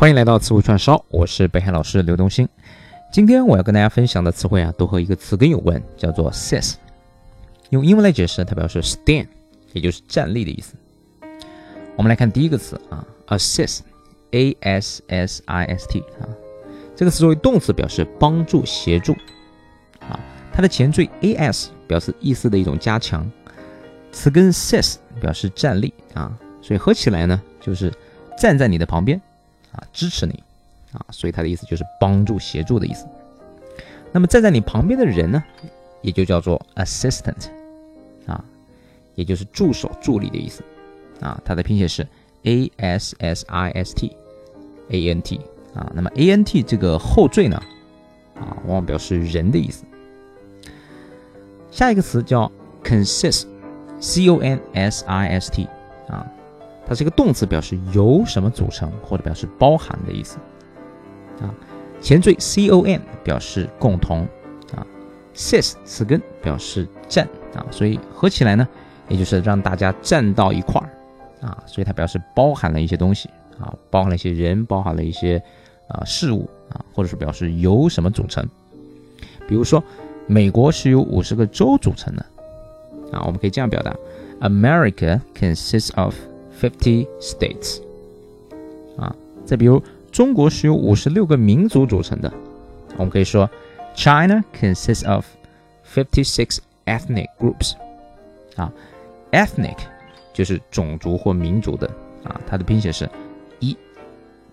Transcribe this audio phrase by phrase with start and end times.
[0.00, 2.48] 欢迎来到词汇串烧，我是北海老师刘东兴。
[3.12, 6.76] 今天我要跟大家分享的词汇啊，都和一个词根有关，叫做 sit。
[7.68, 9.26] 用英文来解释，它表示 stand，
[9.74, 10.74] 也就是站立的意思。
[11.96, 16.24] 我们来看第一个词啊，assist，a s s i s t 啊，
[16.96, 19.12] 这个词作为动词表示帮助、协助
[20.00, 20.18] 啊，
[20.50, 23.30] 它的前缀 a s 表示意思的一种加强，
[24.12, 27.92] 词根 sit 表示站立啊，所以合起来呢就是
[28.38, 29.20] 站在你的旁边。
[29.72, 30.42] 啊，支持你，
[30.92, 33.06] 啊，所以它的意思就是帮助、协助的意思。
[34.12, 35.42] 那么站在你旁边的人呢，
[36.02, 37.48] 也就叫做 assistant，
[38.26, 38.44] 啊，
[39.14, 40.62] 也就是助手、助理的意思。
[41.20, 42.06] 啊，它的拼写是
[42.42, 44.16] a s s i s t
[44.88, 45.38] a n t，
[45.74, 47.62] 啊，那么 a n t 这个后缀呢，
[48.34, 49.84] 啊，往往表示人的意思。
[51.70, 52.50] 下一个词叫
[52.82, 55.68] consist，c o n s i s t，
[56.08, 56.26] 啊。
[56.90, 60.38] 它是一个动词，表示由什么组成或者表示包含的意思。
[61.40, 61.54] 啊。
[62.00, 64.26] 前缀 con 表示共同。
[64.74, 64.84] 啊
[65.32, 67.28] ，sis 词根表示站。
[67.54, 68.66] 啊，所以合起来呢，
[69.08, 71.46] 也就是让大家站到一块儿。
[71.46, 73.30] 啊，所以它表示包含了一些东西。
[73.60, 75.40] 啊，包含了一些人，包含了一些
[75.86, 76.50] 啊事物。
[76.70, 78.44] 啊，或者是表示由什么组成。
[79.46, 79.80] 比如说，
[80.26, 82.26] 美国是由五十个州组成的。
[83.12, 83.94] 啊，我们可以这样表达。
[84.40, 86.16] ：America consists of
[86.60, 87.80] Fifty states，
[88.98, 89.16] 啊，
[89.46, 92.30] 再比如，中国是由五十六个民族组成的，
[92.98, 93.48] 我们可以说
[93.94, 95.24] ，China consists of
[95.90, 97.72] fifty-six ethnic groups，
[98.56, 98.70] 啊
[99.32, 99.78] ，ethnic
[100.34, 101.86] 就是种族或民族的，
[102.24, 103.08] 啊，它的拼写是
[103.60, 103.74] e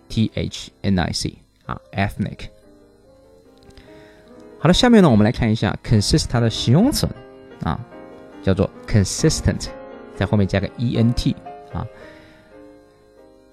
[0.08, 1.36] t h n i c，
[1.66, 2.48] 啊，ethnic。
[4.60, 7.06] 好了，下面呢，我们来看一下 consist 它的形容词，
[7.64, 7.78] 啊，
[8.42, 9.68] 叫做 consistent，
[10.16, 11.36] 在后面加个 e n t。
[11.74, 11.86] 啊，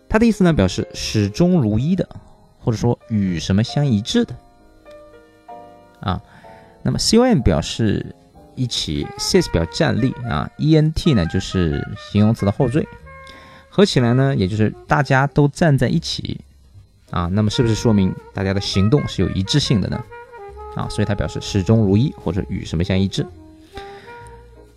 [0.09, 2.09] 它的意思呢，表示始终如一的，
[2.61, 4.35] 或者说与什么相一致的。
[6.01, 6.23] 啊，
[6.83, 8.15] 那么 com 表示
[8.55, 12.87] 一起，sis 表站立啊，ent 呢就是形容词的后缀，
[13.71, 16.41] 合起来呢，也就是大家都站在一起
[17.11, 17.29] 啊。
[17.33, 20.05] 那么是不是说明大家的行动是有一致性的呢？
[20.77, 23.27] 啊，所以它表示始终如一或者与什么相一致。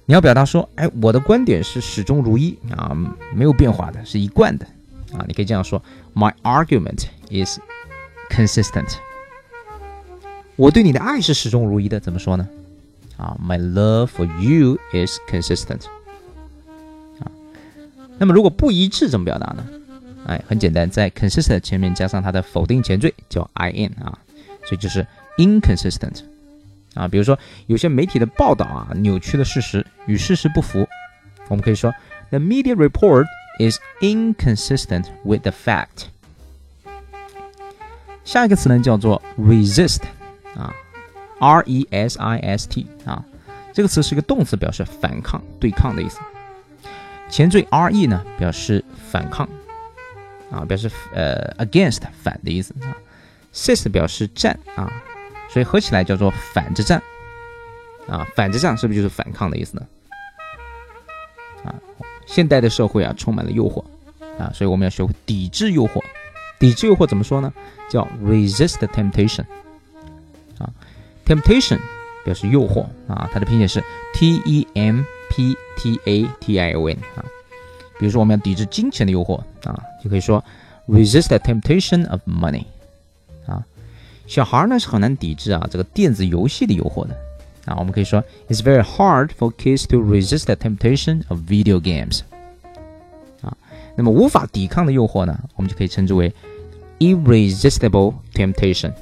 [0.09, 2.95] 你要表达说，哎，我的观点是始终如一啊，
[3.35, 4.65] 没有变化的，是一贯的
[5.11, 5.25] 啊。
[5.27, 5.83] 你可以这样说
[6.15, 7.59] ：My argument is
[8.29, 8.95] consistent。
[10.55, 12.47] 我对你的爱是始终如一的，怎么说呢？
[13.17, 15.81] 啊，My love for you is consistent。
[17.19, 17.29] 啊，
[18.17, 19.67] 那么如果不一致怎么表达呢？
[20.25, 24.17] 哎，很简单，在 consistent 前面加上它的否定前缀叫 in 啊，
[24.63, 25.05] 所以就是
[25.37, 26.21] inconsistent。
[26.97, 27.37] 啊，比如说
[27.67, 30.87] 有些媒体的报道啊，扭曲的事实与事实不符，
[31.47, 31.93] 我们可以说
[32.29, 33.25] The media report
[33.59, 36.07] is inconsistent with the fact。
[38.25, 40.01] 下一个词呢叫做 resist，
[40.55, 40.73] 啊
[41.39, 43.23] ，r e s i s t，啊，
[43.71, 46.19] 这个词是个动词，表示反抗、对抗的意思。
[47.29, 49.47] 前缀 r e 呢表示反抗，
[50.51, 52.95] 啊，表示呃 against 反的意思啊。
[53.53, 54.91] sist 表示战啊。
[55.49, 57.01] 所以合起来叫做反着战
[58.07, 59.85] 啊，反着战是不是就是反抗的意思呢？
[61.65, 61.75] 啊，
[62.25, 63.83] 现代的社会啊充满了诱惑
[64.37, 66.01] 啊，所以我们要学会抵制诱惑。
[66.59, 67.53] 抵制诱惑怎么说呢？
[67.89, 69.45] 叫 resist temptation
[70.57, 70.69] 啊
[71.25, 71.79] ，temptation
[72.25, 73.83] 表示诱惑啊，它的拼写是
[74.13, 77.23] t e m p t a t i o n 啊。
[77.99, 80.43] 比如说我们要抵制金钱的诱惑啊，就可以说
[80.87, 82.65] resist the temptation of money。
[84.26, 87.14] 小孩呢是很难抵制啊这个电子游戏的诱惑的
[87.64, 92.20] 啊，我们可以说 It's very hard for kids to resist the temptation of video games
[93.40, 93.56] 啊，
[93.96, 96.32] 那么无法抵抗的诱惑呢，我们就可以称之为
[96.98, 98.92] irresistible temptation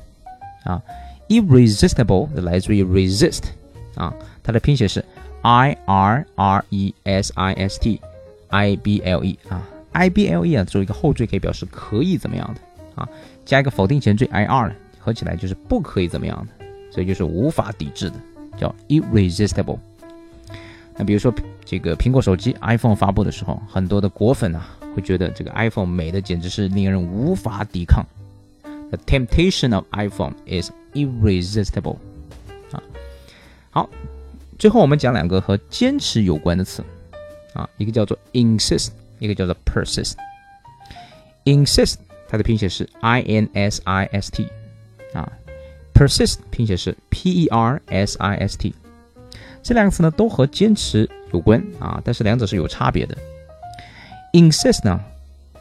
[0.64, 0.82] 啊，
[1.28, 3.44] irresistible 来自于 resist
[3.94, 4.12] 啊，
[4.42, 5.04] 它的拼写是
[5.42, 8.00] i r r e s i s t
[8.48, 9.62] i b l e 啊，
[9.92, 12.60] i b l e 啊作为一个后缀可以表示可以怎么样的
[13.02, 13.08] 啊，
[13.46, 18.15] 加一个否定前缀 i r 合起来就是不可以怎么样的，所以就是无法抵制的，
[18.57, 19.77] 叫 irresistible。
[20.97, 21.31] 那比如说
[21.63, 28.03] 这个苹果手机 iPhone 发布的时候，很多的果粉啊会觉得这个 iPhone 美的简直是令人无法抵抗。
[28.63, 31.97] The temptation of iPhone is irresistible。
[32.71, 32.81] 啊，
[33.69, 33.87] 好，
[34.57, 36.83] 最后我们讲两个和坚持有关的词
[37.53, 40.13] 啊，一个叫做 insist，一个叫做 persist。
[41.43, 41.97] insist
[42.27, 44.47] 它的拼写是 i n s i s t。
[45.15, 45.31] 啊
[45.93, 48.75] ，persist 拼写是 p e r s i s t，
[49.63, 53.17] 这两个词呢都和坚持有关啊，但是两者是有差别的。
[54.33, 54.99] insist 呢，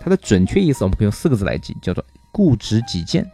[0.01, 3.25] 它的准确意思我们可以用四个字来记，叫做固执己见。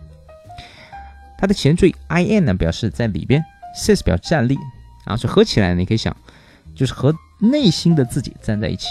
[1.39, 3.43] 它的前缀 i n 呢，表示在里边
[3.75, 4.59] ，sist 表站立
[5.07, 6.15] 啊，所以合起来你可以想，
[6.75, 8.89] 就是和内心的自己站在一起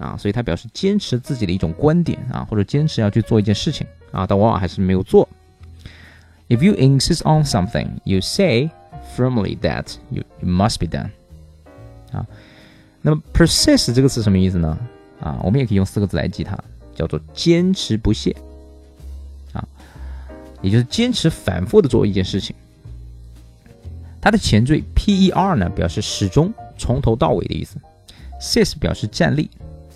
[0.00, 5.28] 啊，所以它表示坚持自己的一种观点啊，或者坚持要去做一件事情啊，但往往还是没有做。
[6.48, 8.70] If you insist on something, you say
[9.16, 11.10] firmly that you must be done。
[12.12, 12.26] 啊，
[13.02, 14.78] 那么 persist 这个词什么意思呢？
[15.20, 16.58] 啊，我们也可以用四个字来记它，
[16.94, 18.34] 叫做坚持不懈。
[19.52, 19.66] 啊
[20.60, 22.56] 也就是坚持反复的做一件事情，
[24.20, 27.76] 它的前缀 per 呢表示始终、从头到尾的意思
[28.40, 29.48] ，sis 表示站立，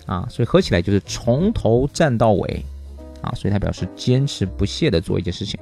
[0.05, 2.63] 啊，所以合起来就是从头站到尾，
[3.21, 5.59] 啊，所以它表示坚持不懈的做一件事情。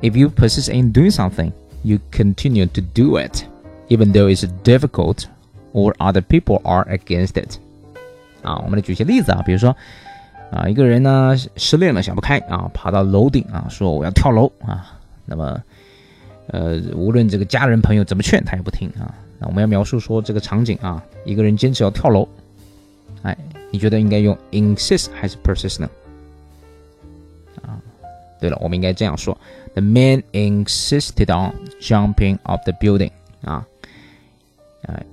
[0.00, 1.52] If you persist in doing something,
[1.82, 3.44] you continue to do it,
[3.88, 5.24] even though it's difficult
[5.72, 7.58] or other people are against it。
[8.42, 9.76] 啊，我们来举些例子啊，比如说。
[10.50, 14.98] 啊，一个人呢失恋了，想不开啊，爬到楼顶啊，说我要跳楼啊。
[15.26, 15.62] 那么，
[16.46, 19.14] 呃，无论这个家人朋友怎么劝，他也不听啊。
[19.38, 22.26] 那我们要描述说这个场景啊，一个人坚持要跳楼，
[23.20, 23.36] 哎，
[23.70, 25.90] 你觉得应该用 insist 还是 persist 呢？
[28.40, 29.36] 对了，我们应该这样说
[29.74, 33.10] ：The man insisted on jumping off the building。
[33.42, 33.64] 啊，
[34.82, 35.04] 哎，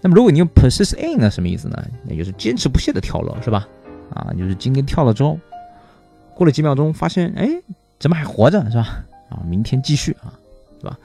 [0.00, 1.82] 那么如果你用 persist in 呢，什么意思呢？
[2.04, 3.66] 那就是坚持不懈的跳楼，是吧？
[4.10, 5.38] 啊，就是今天跳了之后，
[6.34, 7.48] 过了几秒钟，发现哎，
[7.98, 9.04] 怎么还活着，是吧？
[9.30, 10.32] 啊，明天继续啊，
[10.80, 10.98] 是吧？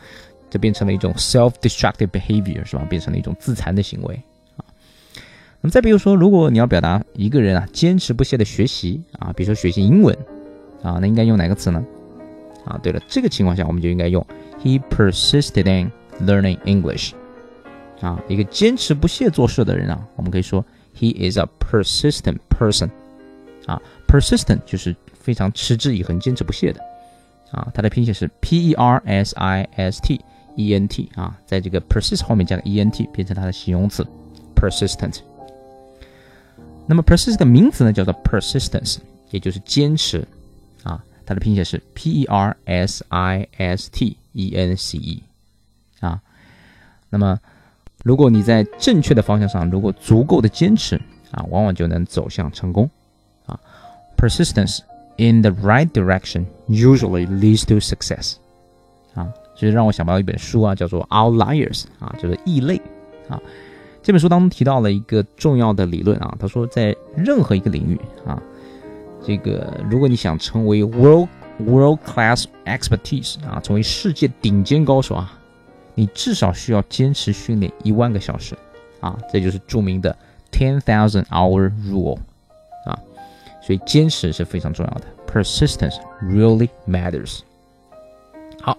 [0.49, 2.85] 这变成了一种 self-destructive behavior，是吧？
[2.89, 4.15] 变成了一种自残的行为
[4.57, 4.63] 啊。
[5.61, 10.17] 那么再比如说，如果你要表达一个人啊坚持不懈的学习啊，比如说学习英文
[10.85, 11.83] 啊，那应该用哪个词呢？
[12.65, 14.25] 啊，对了，这个情况下我们就应该用
[14.63, 15.91] he persisted in
[16.25, 17.13] learning English。
[18.01, 20.63] 啊，一个坚持不懈做事的人啊，我们可以说。
[20.97, 22.89] He is a persistent person，
[23.65, 26.79] 啊，persistent 就是非常持之以恒、坚持不懈的，
[27.51, 30.21] 啊，它的拼写是 P E R S I S T
[30.55, 34.07] E N T，啊，在这个 persist 后面加个 E N T，变成它的形容词
[34.55, 35.17] persistent。
[36.87, 38.99] 那么 persistent 的名词呢，叫做 persistence，
[39.31, 40.25] 也就是坚持，
[41.25, 45.23] 它的拼写是 P E R S I S T E N C E，
[45.99, 46.21] 啊，
[47.09, 47.39] 那么。
[48.03, 50.95] 如果你在正确的方向上，如果足够的坚持
[51.31, 52.87] 啊，往往就能走向成功
[53.47, 53.59] 啊。
[54.15, 54.81] Persistence
[55.17, 58.35] in the right direction usually leads to success
[59.15, 62.79] 啊，所以让我想到一本书啊，叫做 Outliers 啊，就是异类
[63.27, 63.41] 啊。
[64.03, 68.39] 这本书当中提到了一个重要的理论啊，他说在任何一个领域啊，
[69.25, 71.27] 这个如果你想成为 world
[71.59, 75.39] world class expertise 啊，成为世界顶尖高手啊。
[75.97, 78.53] 你至少需要坚持训练一万个小时，
[78.99, 80.13] 啊，这就是著名的
[80.51, 82.17] ten thousand hour rule，
[82.85, 82.99] 啊，
[83.65, 87.39] 所以坚持是非常重要的，persistence really matters。
[88.61, 88.77] 好，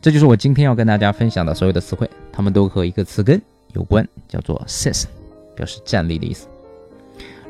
[0.00, 3.42] 这就是我今天要跟大家分享的所有的词汇，它们都和一个词根
[3.72, 5.06] 有关，叫做 sis，
[5.56, 6.46] 表示站立的意思。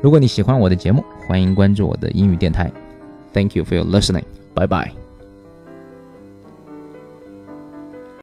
[0.01, 2.71] 如果你喜欢我的节目，欢迎关注我的英语电台。
[3.33, 4.23] Thank you for your listening.
[4.53, 5.08] Bye bye.